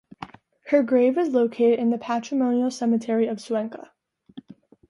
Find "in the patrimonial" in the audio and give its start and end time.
1.77-2.71